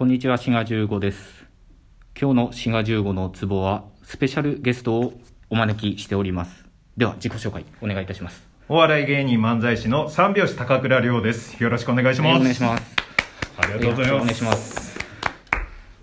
[0.00, 1.44] こんにちは、滋賀15です。
[2.18, 5.12] 今日の滋賀15のツボは、スペシャルゲストを
[5.50, 6.64] お招きしております。
[6.96, 8.48] では、自己紹介お願いいたします。
[8.70, 11.62] お笑い芸人漫才師の三拍子高倉涼です。
[11.62, 12.40] よろしくお願いします。
[12.40, 12.96] お願いします。
[13.58, 14.22] ありがとうございます。
[14.22, 14.98] お願いします。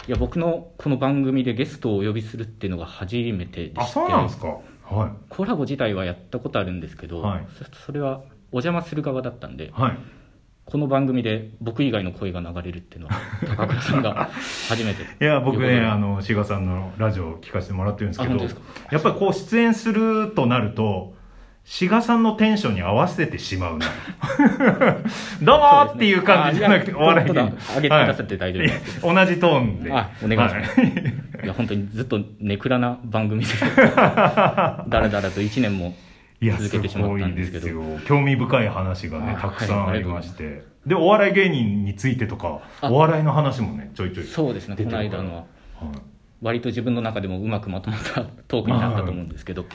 [0.07, 4.59] いや、僕のこの番組でゲストをお呼びするっていうのが初めてでして、あ、そうなんですか。
[4.83, 8.19] はコラボ自体はやったことあるんですけど、はいそそれは
[8.51, 9.97] お邪魔する側だったんでい。、はい。
[10.69, 13.15] この番組で僕以外の声が流れるっていうのは、
[13.55, 14.29] 高倉さんが
[14.67, 15.03] 初めて。
[15.03, 18.37] いや、僕ね、あの、志賀さんのラジオ聞かせてもらってるんですけど、
[18.91, 21.15] やっぱりこう出演するとなると、
[21.63, 23.85] 志賀さんのテンションに合わせてしまうな。
[25.41, 29.05] どうもーっていう感じじゃなくて、あお笑い芸本当だ上げてくださって大丈夫です。
[29.05, 29.15] はい。
[29.15, 29.91] 同じトーンで。
[29.93, 30.81] あお願いします。
[30.81, 30.89] はい。
[31.45, 33.53] いや本当にずっとネクラな番組で。
[33.85, 35.95] だらだらと1年も
[36.41, 37.99] 続すけてしまったごいんですけど。
[38.05, 40.63] 興味深い話がね、あたくさんはいありまして。
[40.85, 42.91] で、お笑い芸人についてとか、あ。
[42.91, 44.25] お笑いの話もね、ちょいちょい。
[44.25, 45.35] そうですねこの間の。
[45.35, 45.95] ははい。
[46.41, 49.65] 割と自分の中でもうまくまとまったトークになったと思うんですけど、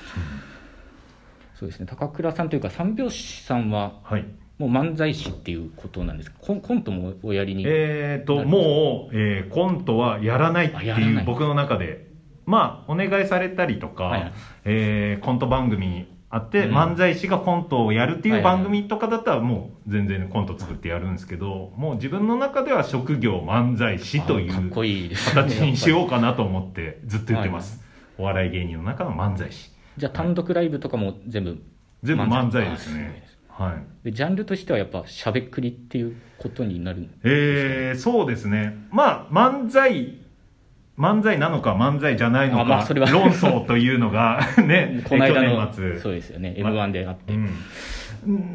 [1.56, 4.24] そうですね高倉さんというか三拍子さんははい。
[4.58, 6.36] もう漫才師っていうことなんですか？
[6.40, 11.20] コンコントもおやりに、えっと、もう、えーコントはやらないっていい。
[11.20, 12.06] う僕の中で、
[12.46, 14.32] まあ、お願いされたりとか、はいはい。
[14.66, 24.70] えーコント番組あって、うん漫才師がコントをやるっていう番組とかだったらもう全然コント作ってやるんですけど、もう自分の中では職業漫才師という
[25.34, 27.84] 形にしようかなと思って ずっと言ってます。
[28.16, 29.70] お笑い芸人の中の漫才師。
[29.98, 31.62] じゃあ単独ライブとかも全部
[32.02, 33.24] 全部漫才ですね。
[33.48, 34.04] はい。
[34.04, 38.86] でジャンルとしてはやっぱしゃべくりっていうことになるえー、そうですね。
[38.90, 40.14] まあ、漫才、
[40.98, 43.10] 漫才なのか漫才じゃないのか、あまあそれは。
[43.10, 45.98] 論争というのが ね、この間去の年末。
[46.00, 46.54] そうですよね。
[46.62, 47.48] ま m 1であって、うん。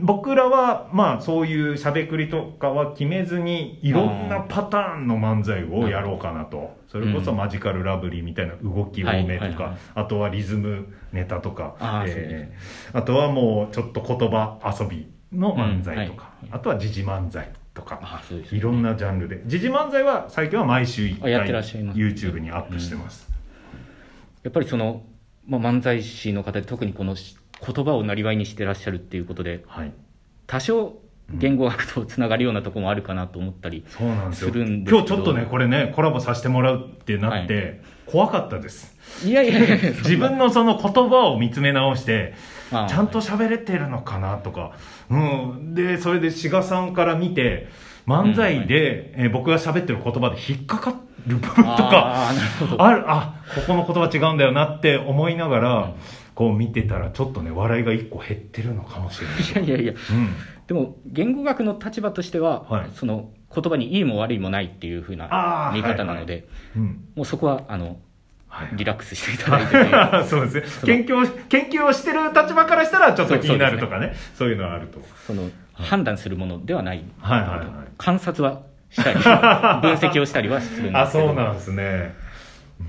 [0.02, 6.78] 僕らは、まあ、そういうしゃべくりとかは決めずに、いろんなパターンの漫才をやろうかなと。
[6.88, 16.60] それこそマジカルラブリーみたいな動き多めとか、あとはリズムネタとか、あーえーあとはもうちょっと言葉遊びの漫才とか、うんはい。
[16.60, 18.00] あとは時事漫才とか。
[18.02, 18.58] あそうですよね。
[18.58, 19.44] いろんなジャンルで。
[19.46, 23.30] 時事漫才は最近は毎週1あやっ回てらっしゃいます YouTube にアップしてます、
[24.44, 25.04] やっぱりその、
[25.46, 29.94] まあ、漫才師の方で特にこのし言葉をなりわいにしてらっしゃるっていうことではい。
[30.48, 30.98] 多少
[31.30, 34.98] 言語学とつながるようなところもあるかなと思ったり、そうなんでするんですけど。
[34.98, 38.96] 今日ちょっとねこれねコラボさせてもらうってなって、怖かったです。
[39.26, 39.78] いやいやいや。
[40.04, 42.34] 自分のその言葉を見つめ直して
[42.70, 44.74] ちゃんと喋れてるのかなとか、
[45.10, 47.68] うん、でそれで志賀さんから見て
[48.06, 50.92] 漫才で、えー僕が喋ってる言葉で引っかか
[51.26, 52.30] る部分とか
[52.78, 53.04] ある。
[53.08, 55.94] あここの言葉違うんだよなって思いながら、
[56.34, 59.66] こう見てたらちょっとね笑いが一個減ってるのかもしれない。
[59.66, 59.94] いやいやいや。
[60.12, 60.34] うん。
[60.68, 62.90] でも言語学の立場としては、はい。
[62.94, 67.06] その言葉にいいも悪いもないっていうふうな見方なので、うん。
[67.16, 67.98] もうそこはあの
[68.48, 71.04] はいリラックスしていただいて そうですね。
[71.04, 74.14] 研究研究をしてる立場からしたらちょっと気になるとかね。
[74.36, 75.02] そういうのはあると。
[75.26, 77.68] その判断するものではない、はいはいはい。
[77.98, 81.00] 観察はしたり 分析をしたりはするんですけど。
[81.00, 82.16] あそうなんですね。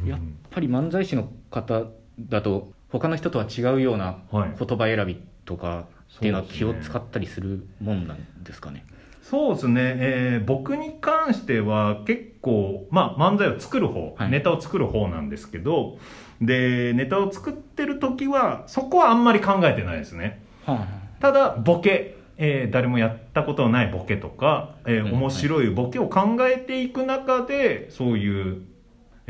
[0.05, 0.19] やっ
[0.51, 1.85] ぱり漫才師の方
[2.19, 4.55] だと他の人とは違うようなはい。
[4.59, 5.85] 言葉選びとか
[6.17, 8.85] っていうのは気を使ったりするもんなんですかね。
[9.31, 14.31] そうですね、えー僕に関しては結構、まあ、漫才を作る方、はい。
[14.31, 15.99] ネタを作る方なんですけど
[16.41, 20.43] でネタを作ってる時はそこはあんまり考えてないですね。
[20.65, 20.87] は
[21.21, 28.63] ただボケ、えー誰もやったことのないボケとか、えーうん面白いボケを考えていく中でそういう、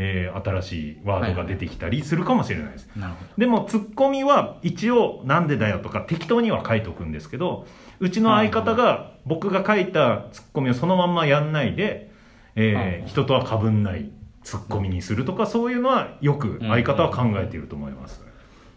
[0.01, 7.67] えー新しいワードが出てきたりするかもしれないです、あ、なるほでもツッコミは一応「なんでだよ」とか適当には書いておくんですけど
[7.99, 12.11] うちの相方が僕が書いたツッコミをそのまんまやんないで、
[12.55, 14.11] えーあ人とはかぶんない
[14.43, 18.27] ツッコミにするとかそういうのはよく相方は考えていると思います、ど。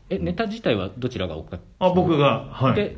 [0.09, 2.75] え、ネタ自体はどちらがおかあ僕がはい。
[2.75, 2.97] で、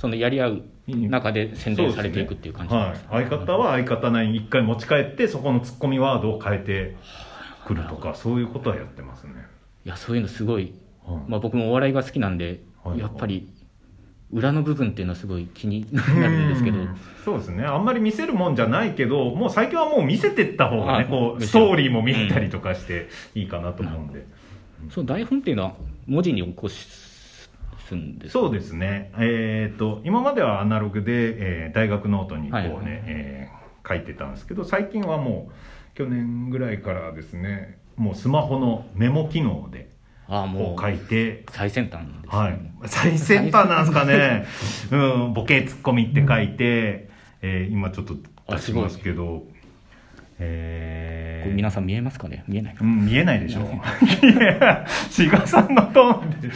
[0.00, 6.96] そのやり合う中で洗練されていくっていう感じですねはい、相方は相方なりに一回持ち帰ってそこのツッコミワードを変えて
[7.66, 9.32] くるとかそういうことはやってますね、
[9.84, 10.74] いや、そういうのすごい、
[11.04, 13.48] はいまあ僕もお笑いが好きなんで、はいやっぱり
[14.32, 16.78] 裏の部分っていうのはすごい気になるんですけど。
[16.78, 16.96] う、ん。
[17.24, 17.64] そうですね。
[17.64, 24.24] あんまり見せるもんじゃないけどもう最近はもう見せてった方がねあこうストーリーも見えたりとかしていいかなと思うんで、
[24.90, 25.74] その台本っていうのは
[26.06, 27.48] 文字に起こす
[27.96, 28.38] んですか？
[28.40, 29.10] そうですね。
[29.18, 32.82] えっ、と今まではアナログで、えー大学ノートにこうね、はいはい。
[33.06, 35.52] えー書いてたんですけど最近はもう
[36.00, 39.90] 去年ぐらいからですねもうスマホのメモ機能で
[40.26, 42.28] ああ、もこう書いて最先端ですね。
[42.28, 42.60] はい。
[42.86, 44.46] 最先端なんですかね。
[44.92, 47.10] うん、ボケツッコミって書いて、
[47.42, 48.14] えー今ちょっと
[48.48, 49.42] 出しますけど、
[50.40, 52.44] えー皆さん見えますかね？
[52.46, 53.60] 見えないかうん、見えないでしょ。
[54.22, 56.50] いや、志賀さんのトーンで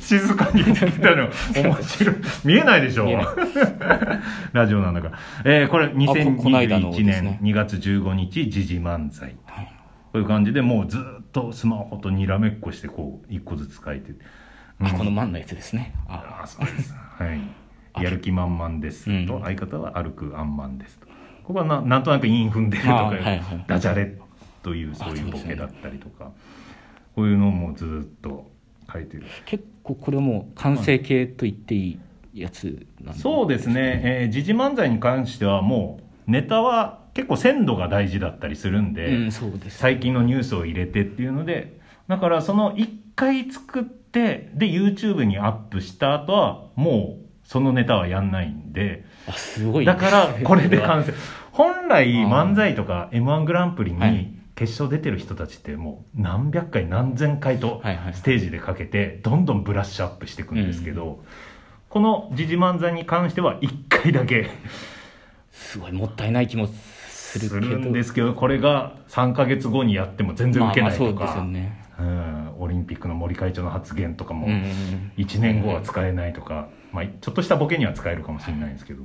[0.00, 2.16] 静かに言ってきたの面白い。
[2.44, 3.08] 見えないでしょ。
[4.52, 5.18] ラジオなんだから。
[5.44, 9.34] えー、これここの間の2021ですね年2月15日、時事漫才。
[9.46, 9.68] はい
[10.12, 14.10] こういう感じでもうずっとスマホとにらめっこしてこう、一個ずつ書いて。
[14.10, 14.16] うん
[14.84, 16.92] あこのマンのやつですねああそうです。
[16.92, 18.02] はい。
[18.02, 21.06] やる気満々ですうんと、相方は歩くあんまんですと。
[21.44, 23.64] ここはななんとなく韻踏んでるとか、あはいはい。
[23.66, 24.18] ダジャレ
[24.62, 26.32] というそういうボケだったりとか、
[27.14, 28.50] こういうのもずっと
[28.92, 29.24] 書いてる。
[29.44, 31.98] 結構これはもう完成形と言ってい
[32.34, 41.78] いやつなんそうですね、えー時事漫才に関してはもうネタは結構鮮度が大事だったりするんで、うんです最近のニュースを入れてっていうので
[42.08, 49.04] だからその1回作ってで YouTube にアップした後はもうそのネタはやんないんで。
[49.28, 51.12] あすごいだから これで完成。
[51.52, 54.12] 本来漫才とか m 1グランプリはい。
[54.12, 61.24] に決勝出てる人たちってもう何百回何千回とステージでかけてどんどんブラッシュアップしていくんですけど、
[61.88, 64.50] この時事漫才に関しては1回だけ。
[65.50, 66.66] すごいもったいない気も
[67.08, 67.60] するすけど。
[67.60, 75.12] るんですけどこれが3か月後にやっても全然受けないとまあまあそうですよかねうんオリンピックの森会長の発言とかもうんうんうん。
[75.16, 79.04] 1年後は使えないとか、まあ、ちょっとしたボケには使えるかもしれないんですけど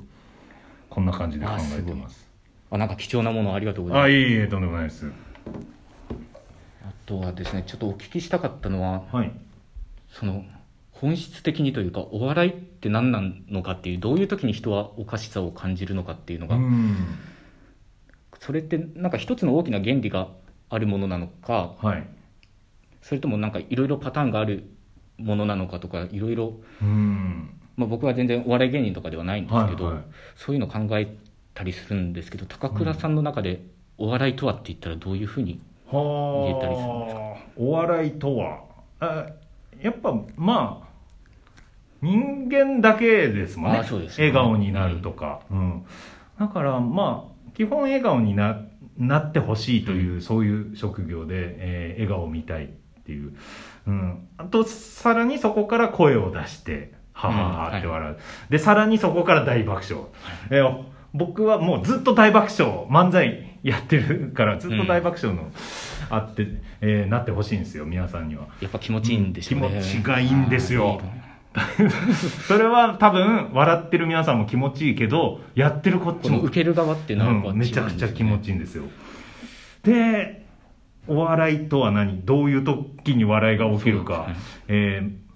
[0.89, 2.27] こんな感じで考えてます。
[2.69, 4.05] あなんか貴重なものありがとうございます。
[4.05, 5.11] あいえいえとんでもないです。
[6.85, 9.31] あとはですねちょっとお聞きしたかったのははい。
[10.09, 10.43] その
[10.91, 16.95] 本質的にというかお笑いって何なのかっていうどういう時に人はおかしさを感じるのかっていうのが、うん。
[18.39, 20.29] それってなんか一つの大きな原理が
[20.69, 22.07] あるものなのかはい
[23.01, 24.69] それともなんかいろいろパターンがある
[25.17, 27.49] ものなのかとかいろいろ、うん。
[27.75, 30.03] まあ、僕は全然お笑い芸人とかではないんですけど、はいはい。
[30.35, 31.15] そういうの考え
[31.53, 33.61] たりするんですけど高倉さんの中で
[33.97, 37.51] お笑いとはって言ったらどういうふうに、は言えたりするんですあ。
[37.57, 38.61] お笑いとは。
[38.99, 39.27] あ
[39.79, 40.87] やっぱまあ
[42.01, 43.79] 人間だけですもんね。
[43.79, 43.85] ね。
[44.17, 45.85] 笑顔になるとか、うん。
[46.39, 48.61] だからまあ基本笑顔にな
[48.97, 52.71] なってほしいという、そういう職業で、えー笑顔を見たい
[53.07, 53.33] っていう、
[53.87, 58.17] うん、あとさらにそこから声を出してはははって笑う、
[58.49, 60.05] でさらにそこから大爆笑、
[60.49, 60.83] えー
[61.13, 65.49] 僕はもうずっと大爆笑漫才やってるからずっと大爆笑の、
[66.09, 66.47] あって、
[66.81, 68.49] えーなってほしいんですよ皆さんには。
[68.59, 71.01] やっぱ気持ちいいんでしょうね、気持ちがいいんですよ。
[72.47, 76.41] それは多分笑ってる皆さんも気持ちいいけどやってるこっちも。
[76.41, 78.83] 受ける側っていうのはやっぱ違うんめちゃくちゃ気持ちいいいんですよ。
[79.83, 80.46] で
[81.07, 82.21] お笑いとは何？
[82.25, 85.27] どういう時に笑いが起きるか、そうですえー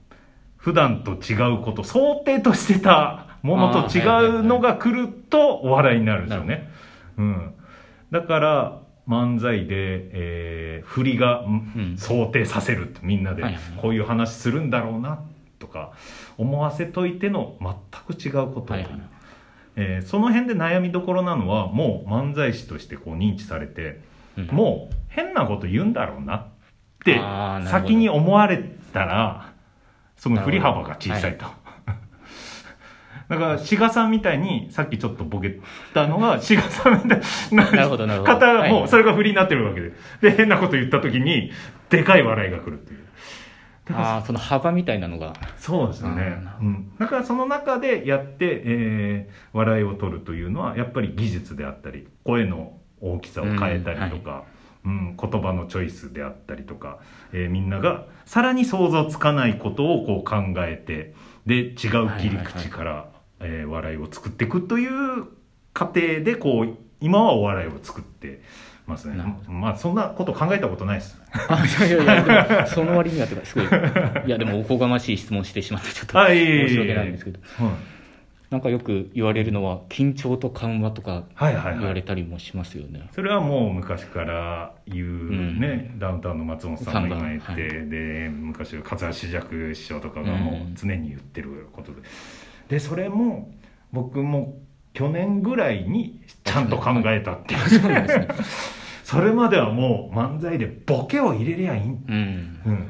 [0.57, 1.83] 普段と違うこと。
[1.83, 4.01] 想定としてたものと違
[4.41, 6.69] うのが来るとお笑いになるんですよね、
[7.17, 7.53] うん、
[8.11, 13.43] だから漫才で、えー振りが、ん想定させるみんなで。
[13.81, 15.23] こういう話するんだろうな
[15.57, 15.93] とか
[16.37, 17.71] 思わせといての全
[18.15, 18.91] く違うことをはいはい。
[19.77, 24.03] えーその辺で悩みどころなのはもう漫才師としてこう認知されて、うん
[24.51, 26.47] もう変なこと言うんだろうなっ
[27.03, 27.19] て
[27.69, 28.63] 先に思われ
[28.93, 29.53] たら
[30.15, 31.45] その振り幅が小さいと。
[33.29, 35.59] だから志賀さんみたいにさっきちょっとボケ
[35.93, 38.33] たのが 志賀さんみたいななるほどなるほど。
[38.33, 38.71] 方がはい。
[38.71, 39.93] もうそれが振りになってるわけで。
[40.21, 41.51] で変なこと言った時に
[41.89, 42.99] でかい笑いが来るっていう。
[43.85, 45.33] だからああその幅みたいなのが。
[45.57, 54.43] そうですよねうん、だからその中でやって、えー笑いを取るというのはやっぱり技術であったり声の大きさを変えたりとか、
[54.83, 56.97] うん言葉のチョイスであったりとか、
[57.33, 61.13] えーみんながさらに想像つかないことをこう考えて
[61.45, 61.73] で違う
[62.19, 63.09] 切り口から、
[63.41, 65.25] えー笑いを作っていくという
[65.73, 68.41] 過程でこう今はお笑いを作って
[68.87, 69.23] ますね。
[69.47, 71.21] まあそんなこと考えたことないです。
[71.47, 73.65] あいやいやいや その割にはとかすごい
[74.27, 77.39] いやでもおこがましい質問してしまってちょっと申し訳ないんですけど。
[77.63, 77.73] はい
[78.51, 81.77] なんかよく言われるのは緊張と緩和とかはいはいはい。
[81.79, 92.01] 言われたりもしますよね、それはもう昔から言うね、ダウンタウンの松本さんも今言って、さんがで昔勝橋尺師匠とかがもう常に言ってることで、
[92.67, 93.53] でそれも
[93.93, 94.59] 僕も
[94.93, 97.69] 去年ぐらいにちゃんと考えたっていう。
[97.69, 98.27] そうなんですね。
[99.05, 101.81] それまではもう漫才でボケを入れりゃいい。
[101.81, 102.89] んうん、うん。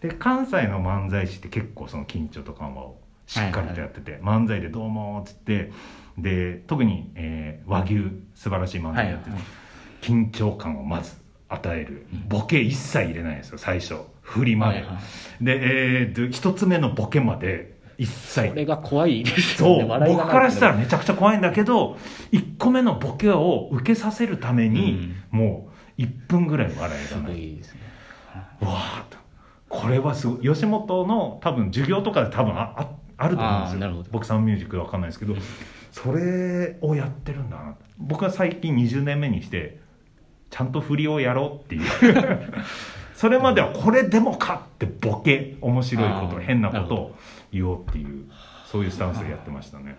[0.00, 2.98] で関西の漫才師って結構その緊張と緩和を
[3.30, 5.70] しっかりとやってて、漫才で「どうも」っつって
[6.18, 7.94] で特に、えー和牛
[8.34, 9.40] 素晴らしい漫才やってて、はい
[10.00, 11.12] 緊張感をまず
[11.48, 12.06] 与える。
[12.26, 13.96] ボケ一切入れないんですよ最初。
[14.22, 14.82] 振りまで、
[15.40, 15.58] で,、
[16.00, 18.48] えーで一つ目のボケまで一切。
[18.48, 19.86] それが怖いですよね。
[19.86, 20.16] そう。
[20.16, 21.98] 僕からしたらめちゃくちゃ怖いんだけど
[22.32, 25.68] 1個目のボケを受けさせるために、も
[25.98, 27.32] う1分ぐらい笑いすがない。
[27.32, 27.80] ごいですね。
[28.60, 29.18] わーっと。
[29.68, 30.48] これはすごい。
[30.48, 32.88] 吉本の多分授業とかで多分ああ
[33.20, 33.74] あると思うんですよ。
[33.74, 34.08] あーなるほど。
[34.10, 35.34] 僕サンミュージックわかんないですけど
[35.92, 37.76] それをやってるんだな。
[37.98, 39.80] 僕は最近20年目にして
[40.50, 41.82] ちゃんと振りをやろうっていう。
[43.14, 47.16] それまではこれでもかってボケ面白いこと変なことを
[47.52, 48.24] 言おうっていう
[48.64, 49.98] そういうスタンスでやってましたね。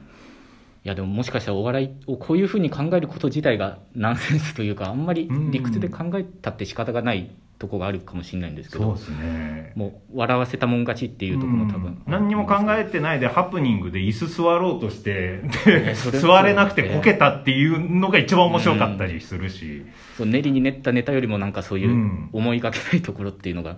[0.83, 7.29] いやでももしかしたらお笑いをこういうふうに考えること自体がナンセンスというかあんまり理屈で考えたって仕方がない
[7.61, 9.71] とこがあるかもしれないんですけどそうですね。
[9.75, 12.11] もう笑わせたもん勝ちっていうところも多分、うん。
[12.11, 15.41] 何にも考えてないでハプニングで椅子座ろうとして
[16.19, 19.85] 座れなくてこけたっていうのが一番面白かったりするし、
[20.17, 22.29] そう練りに練ったネタよりもなんかそういううん。
[22.33, 23.77] 思いがけないところっていうのが、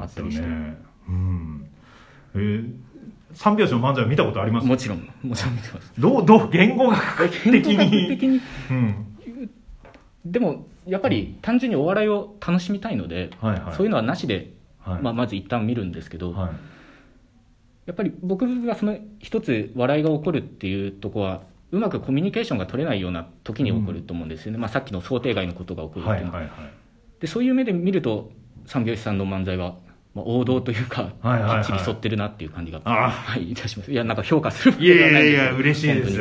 [0.00, 0.46] あったりして。
[0.46, 0.78] ね
[1.08, 1.66] うん。
[2.34, 2.72] えー
[3.34, 4.66] 三拍子の漫才は見たことあります？
[4.66, 5.08] もちろん。
[5.22, 5.92] もちろん見てます。
[5.98, 8.08] どうどう言語学的に？
[8.08, 8.40] 的に？
[8.70, 8.94] うん。
[10.26, 13.74] でもやっぱり単純にお笑いを楽しみたいので、はいはい。
[13.74, 15.02] そういうのはなしで、はい。
[15.02, 16.50] まあ、まず一旦見るんですけど、はい。
[17.86, 26.70] やっぱり僕がその一つ笑いが起こるっていうとこはうまくコミュニケーションが取れないような時に起こると思うんですよね、まあ、さっきの想定外のことが起こるっていうのは、はいはいはい。
[27.20, 28.30] でそういう目で見ると
[28.66, 29.74] 三拍子さんの漫才は、
[30.14, 31.64] まあ、王道というか、はいはいはい。
[31.64, 33.90] きっちり沿ってるなっていう感じが、あはい、いたします。
[33.90, 36.20] いやなんか評価するいやいやいや嬉しいです。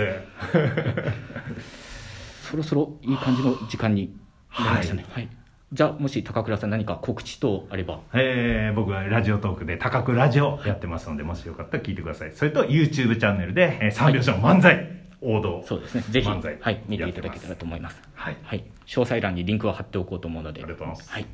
[2.49, 4.15] そろそろいい感じの時間に
[4.59, 5.29] なりましたね、はい。
[5.73, 7.99] じゃあもし高倉さん何か告知等あれば。
[8.13, 12.31] えー僕はラジオトークで高くラジオやってますので、もしよかったら聞いてください。
[12.31, 14.87] それと YouTube チャンネルで、えー、三拍子の漫才、
[15.21, 15.63] 王道。
[15.65, 16.03] そうですね。
[16.09, 18.01] ぜひ、はい、見ていただけたらと思います。
[18.13, 18.37] はい。
[18.43, 20.61] はい、詳細欄にリンクを貼っておこうと思うので。
[20.61, 21.11] ありがとうございます。
[21.11, 21.25] はい、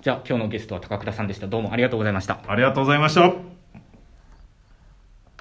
[0.00, 1.46] じゃあ今日のゲストは高倉さんでした。
[1.46, 2.40] どうもありがとうございました。
[2.46, 3.55] ありがとうございました。